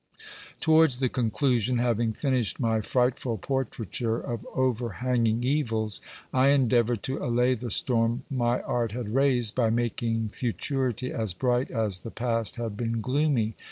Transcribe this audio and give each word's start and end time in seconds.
Towards 0.59 0.97
the 0.97 1.09
conclusion, 1.09 1.77
having 1.77 2.11
finished 2.11 2.59
my 2.59 2.81
frightful 2.81 3.37
portraiture 3.37 4.17
of 4.19 4.47
over 4.55 4.93
hanging 4.93 5.43
evils, 5.43 6.01
I 6.33 6.47
endeavoured 6.47 7.03
to 7.03 7.23
allay 7.23 7.53
the 7.53 7.69
storm 7.69 8.23
my 8.27 8.61
art 8.63 8.93
had 8.93 9.13
raised 9.13 9.53
by 9.53 9.69
making 9.69 10.29
futurity 10.29 11.11
as 11.13 11.35
bright 11.35 11.69
as 11.69 11.99
the 11.99 12.09
past 12.09 12.55
had 12.55 12.75
been 12.75 12.99
gloomy. 13.01 13.53